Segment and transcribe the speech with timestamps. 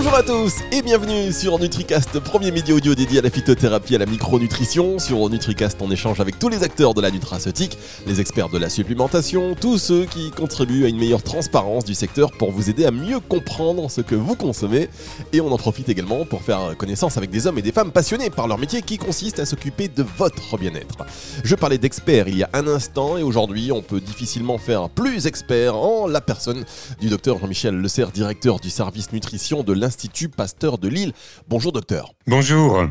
[0.00, 3.96] Bonjour à tous et bienvenue sur NutriCast, premier média audio dédié à la phytothérapie et
[3.96, 5.00] à la micronutrition.
[5.00, 7.76] Sur NutriCast, on échange avec tous les acteurs de la nutraceutique,
[8.06, 12.30] les experts de la supplémentation, tous ceux qui contribuent à une meilleure transparence du secteur
[12.30, 14.88] pour vous aider à mieux comprendre ce que vous consommez.
[15.32, 18.30] Et on en profite également pour faire connaissance avec des hommes et des femmes passionnés
[18.30, 20.98] par leur métier qui consiste à s'occuper de votre bien-être.
[21.42, 25.26] Je parlais d'experts il y a un instant et aujourd'hui, on peut difficilement faire plus
[25.26, 26.64] expert en la personne
[27.00, 29.88] du docteur Jean-Michel Le Serre, directeur du service nutrition de l'Institut
[30.36, 31.12] Pasteur de Lille.
[31.48, 32.12] Bonjour docteur.
[32.26, 32.88] Bonjour.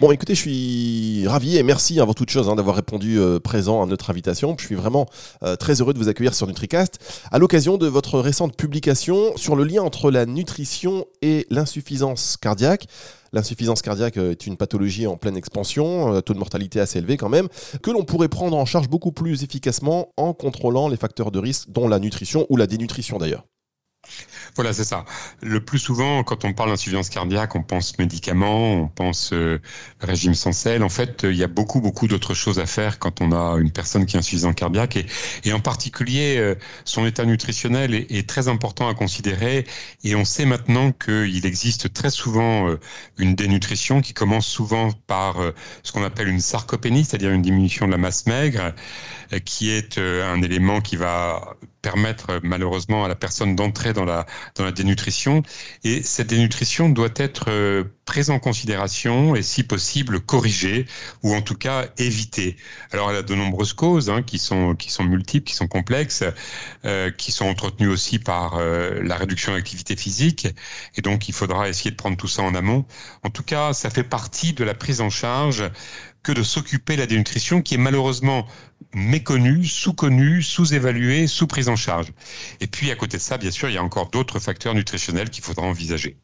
[0.00, 3.82] Bon, écoutez, je suis ravi et merci avant toute chose hein, d'avoir répondu euh, présent
[3.82, 4.56] à notre invitation.
[4.58, 5.06] Je suis vraiment
[5.42, 6.98] euh, très heureux de vous accueillir sur NutriCast
[7.30, 12.86] à l'occasion de votre récente publication sur le lien entre la nutrition et l'insuffisance cardiaque.
[13.34, 17.28] L'insuffisance cardiaque euh, est une pathologie en pleine expansion, taux de mortalité assez élevé quand
[17.28, 17.48] même,
[17.82, 21.68] que l'on pourrait prendre en charge beaucoup plus efficacement en contrôlant les facteurs de risque,
[21.68, 23.44] dont la nutrition ou la dénutrition d'ailleurs.
[24.56, 25.04] Voilà, c'est ça.
[25.42, 29.60] Le plus souvent, quand on parle d'insuffisance cardiaque, on pense médicaments, on pense euh,
[30.00, 30.82] régime sans sel.
[30.82, 33.70] En fait, il y a beaucoup, beaucoup d'autres choses à faire quand on a une
[33.70, 34.98] personne qui est insuffisante cardiaque.
[35.44, 39.66] Et, en particulier, euh, son état nutritionnel est, très important à considérer.
[40.04, 42.78] Et on sait maintenant qu'il existe très souvent euh,
[43.18, 45.36] une dénutrition qui commence souvent par
[45.82, 48.74] ce qu'on appelle une sarcopénie, c'est-à-dire une diminution de la masse maigre,
[49.44, 54.64] qui est un élément qui va permettre malheureusement à la personne d'entrer dans la, dans
[54.64, 55.42] la dénutrition.
[55.84, 60.86] Et cette dénutrition doit être euh, prise en considération et si possible corrigée
[61.22, 62.56] ou en tout cas évitée.
[62.92, 66.24] Alors elle a de nombreuses causes hein, qui, sont, qui sont multiples, qui sont complexes,
[66.84, 70.48] euh, qui sont entretenues aussi par euh, la réduction de l'activité physique.
[70.96, 72.84] Et donc il faudra essayer de prendre tout ça en amont.
[73.22, 75.70] En tout cas, ça fait partie de la prise en charge
[76.22, 78.46] que de s'occuper de la dénutrition qui est malheureusement
[78.94, 82.08] méconnue, sous-connue, sous-évaluée, sous-prise en charge.
[82.60, 85.30] Et puis à côté de ça, bien sûr, il y a encore d'autres facteurs nutritionnels
[85.30, 86.16] qu'il faudra envisager.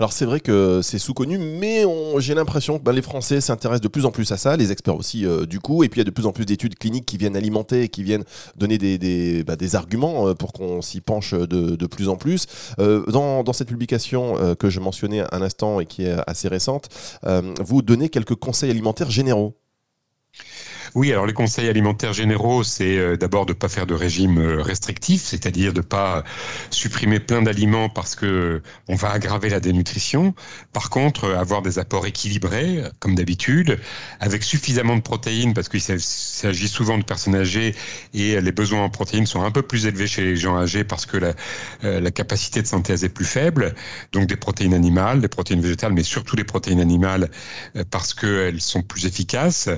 [0.00, 1.84] Alors c'est vrai que c'est sous-connu, mais
[2.18, 4.96] j'ai l'impression que ben, les Français s'intéressent de plus en plus à ça, les experts
[4.96, 7.06] aussi euh, du coup, et puis il y a de plus en plus d'études cliniques
[7.06, 8.24] qui viennent alimenter, qui viennent
[8.56, 12.46] donner des, des, ben, arguments euh, pour qu'on s'y penche de, de, plus en plus.
[12.80, 16.88] Euh, dans, dans, cette publication que je mentionnais un instant et qui est assez récente,
[17.60, 19.56] vous donnez quelques conseils alimentaires généraux.
[20.94, 24.38] Oui, alors les conseils alimentaires généraux, c'est euh, d'abord de ne pas faire de régime
[24.38, 26.22] euh, restrictif, c'est-à-dire de ne pas
[26.70, 30.36] supprimer plein d'aliments parce que euh, on va aggraver la dénutrition.
[30.72, 33.80] Par contre, avoir des apports équilibrés, comme d'habitude,
[34.20, 37.74] avec suffisamment de protéines, parce qu'il s'agit souvent de personnes âgées
[38.12, 41.06] et les besoins en protéines sont un peu plus élevés chez les gens âgés parce
[41.06, 43.74] que la, capacité de synthèse est plus faible.
[44.12, 47.30] Donc des protéines animales, des protéines végétales, mais surtout des protéines animales
[47.90, 49.68] parce qu'elles sont plus efficaces.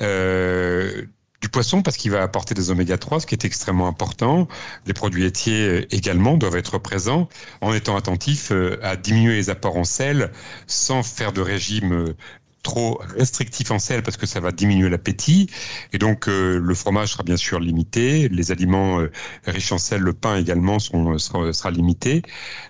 [0.00, 1.06] Euh, euh,
[1.40, 4.46] du poisson parce qu'il va apporter des oméga 3, ce qui est extrêmement important.
[4.86, 7.28] Les produits laitiers euh, également doivent être présents
[7.60, 10.30] en étant attentifs euh, à diminuer les apports en sel
[10.66, 12.14] sans faire de régime
[12.62, 15.50] trop restrictif en sel parce que ça va diminuer l'appétit.
[15.92, 18.28] Et donc, euh, le fromage sera bien sûr limité.
[18.28, 19.10] Les aliments euh,
[19.46, 22.22] riches en sel, le pain également, sont, sera, sera limité.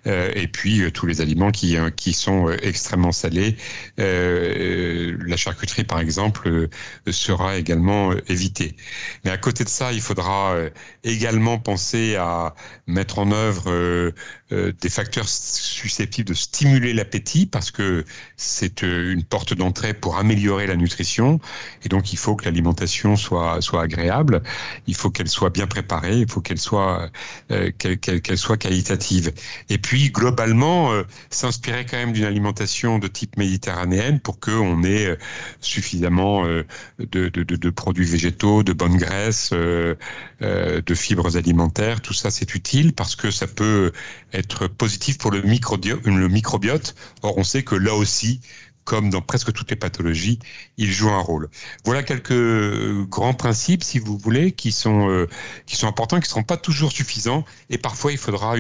[0.06, 3.56] Euh, et puis, tous les aliments qui, qui sont extrêmement salés.
[3.98, 6.68] la charcuterie, par exemple,
[7.10, 8.76] sera également évitée.
[9.24, 10.56] Mais à côté de ça, il faudra
[11.04, 12.54] également penser à
[12.86, 14.12] mettre en œuvre
[14.52, 18.04] des facteurs susceptibles de stimuler l'appétit parce que
[18.36, 21.40] c'est une porte d'entrée pour améliorer la nutrition.
[21.84, 24.42] Et donc, il faut que l'alimentation soit, soit agréable,
[24.86, 27.10] il faut qu'elle soit bien préparée, il faut qu'elle soit,
[27.50, 29.32] euh, qu'elle, soit qualitative.
[29.68, 35.06] Et puis, globalement, euh, s'inspirer quand même d'une alimentation de type méditerranéenne pour qu'on ait
[35.06, 35.16] euh,
[35.60, 36.64] suffisamment de,
[36.98, 42.00] de, de, produits végétaux, de bonnes graisses, de fibres alimentaires.
[42.00, 43.92] Tout ça, c'est utile parce que ça peut
[44.32, 44.41] être
[44.78, 46.94] positif pour le, microbiote.
[47.22, 48.40] Or, on sait que là aussi,
[48.84, 50.38] comme dans presque toutes les pathologies,
[50.76, 51.48] il joue un rôle.
[51.84, 55.28] Voilà quelques euh, grands principes, si vous voulez, qui sont, euh,
[55.66, 58.56] qui sont importants, qui ne seront pas toujours suffisants, et parfois il faudra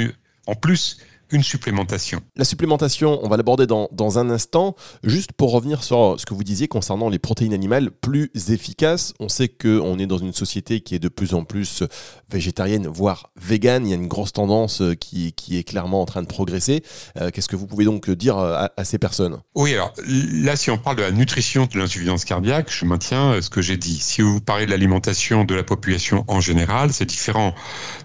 [0.46, 0.98] en plus
[1.32, 2.20] une supplémentation.
[2.36, 4.76] La supplémentation, on va l'aborder dans, dans, un instant.
[5.02, 9.28] Juste pour revenir sur ce que vous disiez concernant les protéines animales plus efficaces, on
[9.28, 11.82] sait qu'on est dans une société qui est de plus en plus
[12.30, 13.86] végétarienne, voire végane.
[13.86, 16.82] Il y a une grosse tendance euh, qui, qui est clairement en train de progresser.
[17.20, 19.38] Euh, qu'est-ce que vous pouvez donc dire à, ces personnes?
[19.54, 23.42] Oui, alors là, si on parle de la nutrition de l'insuffisance cardiaque, je maintiens euh,
[23.42, 23.98] ce que j'ai dit.
[23.98, 27.54] Si vous parlez de l'alimentation de la population en général, c'est différent.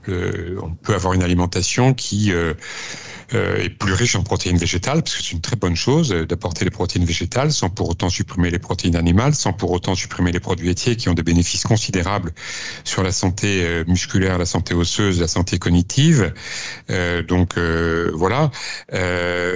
[0.08, 2.54] on peut avoir une alimentation qui euh,
[3.34, 6.72] est plus riche en protéines végétales, parce que c'est une très bonne chose d'apporter les
[6.72, 10.68] protéines végétales sans pour autant supprimer les protéines animales, sans pour autant supprimer les produits
[10.68, 12.32] laitiers qui ont des bénéfices considérables
[12.84, 16.34] sur la santé musculaire, la santé osseuse, la santé cognitive.
[17.28, 17.58] donc
[18.14, 18.52] voilà.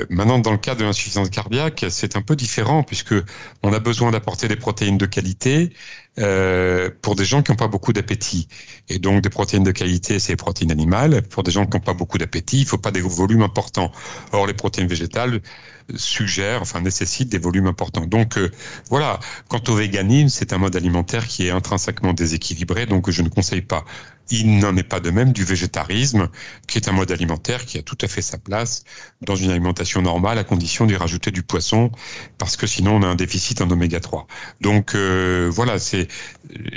[0.10, 3.16] maintenant, dans le cas de l'insuffisance cardiaque, c'est un peu différent puisque
[3.64, 5.72] on a besoin d'apporter des protéines de qualité
[6.20, 8.48] euh, pour des gens qui n'ont pas beaucoup d'appétit.
[8.90, 11.22] Et donc des protéines de qualité, c'est les protéines animales.
[11.24, 13.92] Pour des gens qui n'ont pas beaucoup d'appétit, il ne faut pas des volumes importants.
[14.34, 15.42] Or, les protéines végétales
[15.96, 18.06] suggèrent, enfin nécessitent des volumes importants.
[18.06, 18.52] Donc euh,
[18.90, 23.30] voilà, quant au véganisme, c'est un mode alimentaire qui est intrinsèquement déséquilibré, donc je ne
[23.30, 23.86] conseille pas.
[24.32, 26.30] Il n'en est pas de même du végétarisme,
[26.68, 28.84] qui est un mode alimentaire qui a tout à fait sa place
[29.22, 31.92] dans une alimentation normale, à condition d'y rajouter du poisson,
[32.38, 34.28] parce que sinon on a un déficit en oméga 3.
[34.62, 36.08] Donc euh, voilà, c'est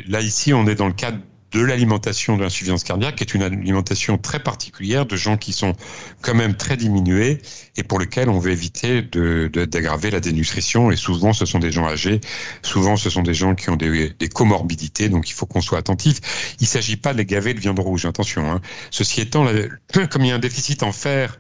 [0.07, 1.19] là ici on est dans le cadre
[1.55, 5.73] de l'alimentation de l'insuffisance cardiaque, qui est une alimentation très particulière de gens qui sont
[6.21, 7.41] quand même très diminués
[7.77, 10.91] et pour lesquels on veut éviter d'aggraver de, la dénutrition.
[10.91, 12.21] Et souvent, ce sont des gens âgés,
[12.63, 15.79] souvent, ce sont des gens qui ont des, des comorbidités, donc il faut qu'on soit
[15.79, 16.57] attentif.
[16.59, 18.51] Il ne s'agit pas de les gaver de viande rouge, attention.
[18.51, 18.61] Hein.
[18.91, 19.47] Ceci étant,
[20.11, 21.39] comme il y a un déficit en fer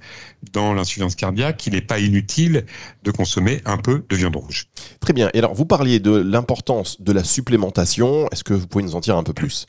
[0.52, 2.66] dans l'insuffisance cardiaque, il n'est pas inutile
[3.02, 4.66] de consommer un peu de viande rouge.
[5.00, 5.28] Très bien.
[5.34, 8.28] Et alors, vous parliez de l'importance de la supplémentation.
[8.30, 9.66] Est-ce que vous pouvez nous en dire un peu plus?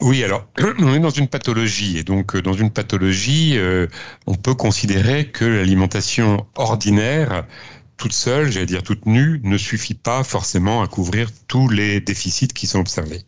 [0.00, 0.46] Oui, alors
[0.80, 3.86] on est dans une pathologie et donc euh, dans une pathologie, euh,
[4.26, 7.46] on peut considérer que l'alimentation ordinaire
[7.96, 12.48] toute seule, j'allais dire toute nue, ne suffit pas forcément à couvrir tous les déficits
[12.48, 13.22] qui sont observés.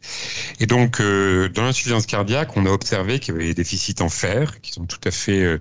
[0.60, 4.08] Et donc, euh, dans l'insuffisance cardiaque, on a observé qu'il y avait des déficits en
[4.08, 5.60] fer qui sont tout à fait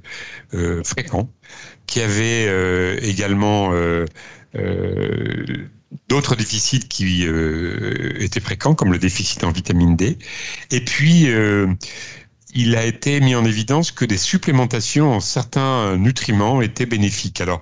[0.84, 1.30] fréquents,
[1.86, 3.72] qu'il y avait également
[6.10, 10.18] d'autres déficits qui euh, étaient fréquents, comme le déficit en vitamine D.
[10.72, 11.68] Et puis, euh,
[12.54, 17.42] il a été mis en évidence que des supplémentations en certains nutriments étaient bénéfiques.
[17.42, 17.62] Alors,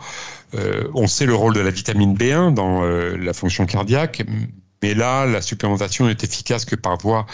[0.55, 4.23] euh, on sait le rôle de la vitamine B1 dans la fonction cardiaque,
[4.81, 7.25] mais là, la supplémentation n'est efficace que par voie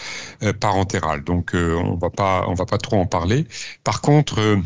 [0.59, 1.23] parentérale.
[1.23, 3.47] Donc, on on va pas trop en parler.
[3.83, 4.59] Par contre,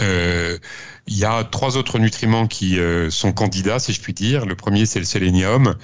[0.00, 0.58] euh,
[1.06, 4.46] il y a trois autres nutriments qui euh, sont candidats, si je puis dire.
[4.46, 5.74] Le premier, c'est le sélénium,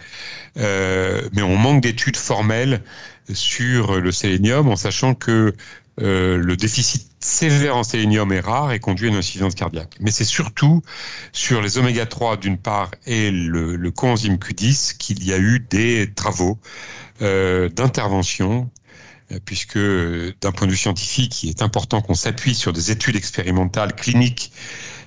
[0.58, 2.82] euh, mais on manque d'études formelles
[3.32, 5.54] sur le sélénium, en sachant que
[5.98, 9.94] le déficit sévère en sélénium est rare et conduit à une insuffisance cardiaque.
[10.00, 10.82] Mais c'est surtout
[11.32, 16.12] sur les oméga 3 d'une part et le, coenzyme Q10 qu'il y a eu des
[16.14, 16.58] travaux
[17.20, 18.70] d'intervention
[19.32, 23.16] euh, puisque d'un point de vue scientifique, il est important qu'on s'appuie sur des études
[23.16, 24.52] expérimentales cliniques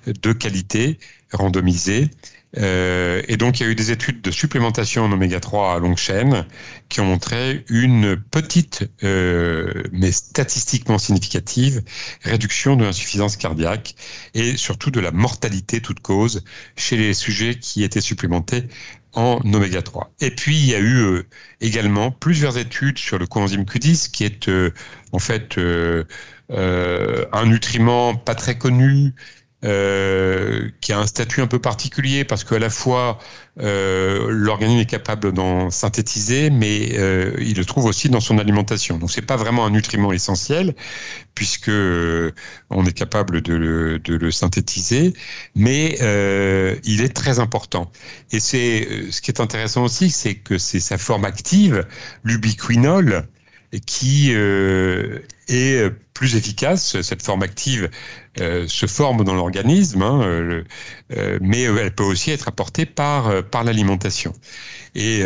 [0.07, 0.99] de qualité,
[1.33, 2.09] randomisées.
[2.55, 5.79] Euh, et donc, il y a eu des études de supplémentation en oméga 3 à
[5.79, 6.45] longue chaîne
[6.89, 11.83] qui ont montré une petite, euh, mais statistiquement significative,
[12.23, 13.95] réduction de l'insuffisance cardiaque
[14.33, 16.43] et surtout de la mortalité toute cause
[16.75, 18.63] chez les sujets qui étaient supplémentés
[19.13, 20.13] en oméga 3.
[20.21, 21.27] Et puis il y a eu euh,
[21.59, 24.49] également plusieurs études sur le coenzyme Q10 qui est
[25.11, 25.59] en fait
[26.49, 29.13] un nutriment pas très connu
[29.67, 33.19] euh, qui a un statut un peu particulier parce qu'à la fois
[33.59, 38.97] euh, l'organisme est capable d'en synthétiser, mais euh, il le trouve aussi dans son alimentation.
[38.97, 40.73] Donc c'est pas vraiment un nutriment essentiel
[41.35, 43.53] puisque on est capable de
[44.05, 45.13] le, synthétiser,
[45.55, 45.97] mais
[46.83, 47.91] il est très important.
[48.31, 51.85] Et c'est ce qui est intéressant aussi, c'est que c'est sa forme active,
[52.23, 53.27] l'ubiquinol,
[53.85, 57.01] qui euh, est plus efficace.
[57.01, 57.89] Cette forme active
[58.39, 63.63] euh, se forme dans l'organisme, hein, euh, mais elle peut aussi être apportée par, par
[63.63, 64.33] l'alimentation.
[64.95, 65.23] Et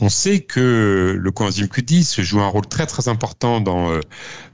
[0.00, 3.98] on sait que le coenzyme Q10 joue un rôle très très important dans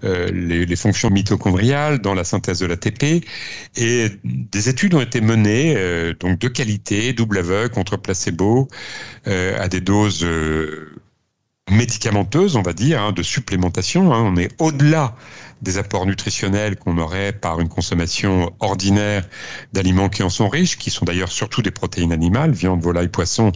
[0.03, 3.25] les, les, fonctions mitochondriales, dans la synthèse de l'ATP,
[3.77, 8.69] et des études ont été menées, donc de qualité, double aveugle contre placebo,
[9.25, 10.25] à des doses
[11.71, 14.13] médicamenteuse, on va dire, hein, de supplémentation.
[14.13, 14.23] Hein.
[14.23, 15.15] On est au-delà
[15.63, 19.27] des apports nutritionnels qu'on aurait par une consommation ordinaire
[19.73, 23.53] d'aliments qui en sont riches, qui sont d'ailleurs surtout des protéines animales, viande, volaille, poisson,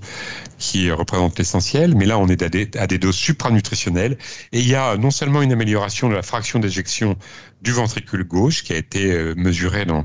[0.58, 1.94] qui représentent l'essentiel.
[1.94, 4.16] Mais là, on est à des, à des doses supranutritionnelles.
[4.52, 7.16] Et il y a non seulement une amélioration de la fraction d'éjection
[7.62, 10.04] du ventricule gauche qui a été euh, mesurée dans,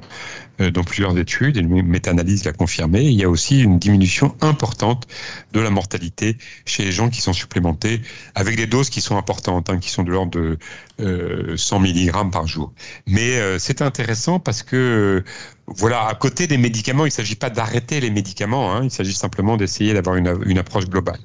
[0.62, 3.04] euh, dans plusieurs études et une méta-analyse l'a confirmé.
[3.04, 5.08] Il y a aussi une diminution importante
[5.54, 8.02] de la mortalité chez les gens qui sont supplémentés
[8.36, 10.58] avec des doses qui sont importantes, hein, qui sont de l'ordre de
[11.00, 12.74] euh, 100 mg par jour.
[13.08, 15.24] Mais euh, c'est intéressant parce que
[15.68, 19.14] voilà, à côté des médicaments, il ne s'agit pas d'arrêter les médicaments, hein, il s'agit
[19.14, 21.20] simplement d'essayer d'avoir une, une approche globale.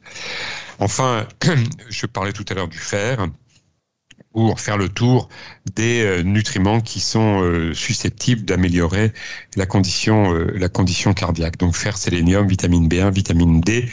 [0.78, 1.26] Enfin,
[1.88, 3.26] je parlais tout à l'heure du fer
[4.32, 5.28] pour faire le tour
[5.74, 9.12] des euh, nutriments qui sont euh, susceptibles d'améliorer
[9.56, 11.58] la condition, euh, la condition cardiaque.
[11.58, 13.88] Donc fer, sélénium, vitamine B1, vitamine D,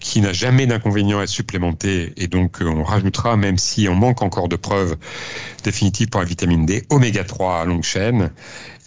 [0.00, 2.14] qui n'a jamais d'inconvénient à supplémenter.
[2.16, 4.96] Et donc on rajoutera, même si on manque encore de preuves
[5.62, 8.30] définitives pour la vitamine D, oméga 3 à longue chaîne.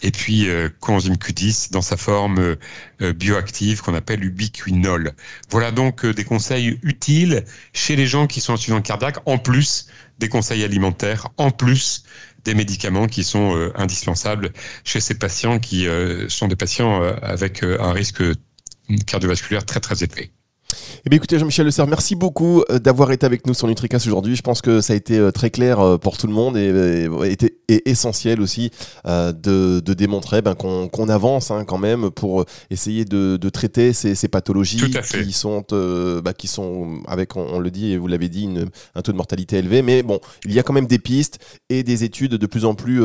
[0.02, 0.46] Et puis
[0.80, 2.56] coenzyme Q10 dans sa forme
[3.00, 5.12] bioactive qu'on appelle ubiquinol.
[5.48, 9.86] Voilà donc des conseils utiles chez les gens qui sont en suivant cardiaque, en plus
[10.18, 12.04] des conseils alimentaires en plus
[12.44, 14.52] des médicaments qui sont euh, indispensables
[14.84, 18.22] chez ces patients qui euh, sont des patients euh, avec un risque
[19.06, 20.30] cardiovasculaire très très élevé.
[21.04, 24.06] Eh bien, écoutez, Jean-Michel Le Serre, merci beaucoup euh, d'avoir été avec nous sur NutriCast
[24.06, 24.34] aujourd'hui.
[24.34, 27.06] Je pense que ça a été euh, très clair euh, pour tout le monde et,
[27.30, 28.70] était essentiel aussi
[29.04, 35.32] de, démontrer ben, qu'on avance hein, quand même pour essayer de, traiter ces, pathologies qui
[35.32, 35.64] sont,
[36.22, 38.48] bah, qui sont, avec, on, le dit et vous l'avez dit,
[38.94, 39.82] un taux de mortalité élevé.
[39.82, 42.74] Mais bon, il y a quand même des pistes et des études de plus en
[42.74, 43.00] plus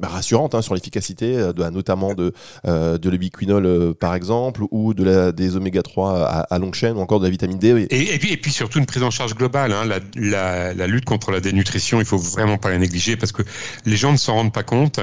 [0.00, 2.32] bah, rassurantes hein, sur l'efficacité, notamment de,
[2.64, 7.20] de l'ubiquinol par exemple, ou de la, des oméga 3 à, à longue ou encore
[7.20, 7.86] de la vitamine D.
[7.90, 9.72] Et, puis, et puis surtout une prise en charge globale.
[9.72, 9.84] Hein.
[10.16, 13.42] La, la, lutte contre la dénutrition, il faut vraiment pas la négliger parce que
[13.86, 15.00] les gens ne s'en rendent pas compte.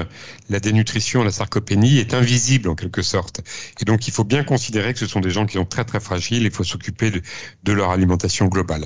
[0.49, 3.41] La dénutrition, la sarcopénie est invisible en quelque sorte.
[3.79, 5.99] Et donc il faut bien considérer que ce sont des gens qui sont très très
[5.99, 6.43] fragiles.
[6.43, 7.21] Il faut s'occuper de,
[7.63, 8.85] de leur alimentation globale.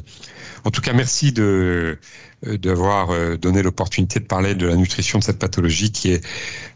[0.63, 1.97] En tout cas, merci de
[2.43, 6.21] d'avoir euh, donné l'opportunité de parler de la nutrition de cette pathologie qui est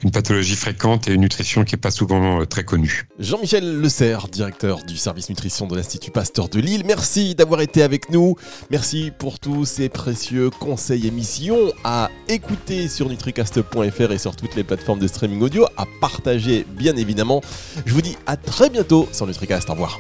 [0.03, 3.07] une pathologie fréquente et une nutrition qui n'est pas souvent euh, très connue.
[3.19, 7.81] Jean-Michel Le Serre, directeur du service nutrition de l'Institut Pasteur de Lille, merci d'avoir été
[7.81, 8.35] avec nous.
[8.69, 14.55] Merci pour tous ces précieux conseils et missions à écouter sur nutricast.fr et sur toutes
[14.55, 17.41] les plateformes de streaming audio, à partager bien évidemment.
[17.85, 19.69] Je vous dis à très bientôt sur Nutricast.
[19.69, 19.99] Au revoir.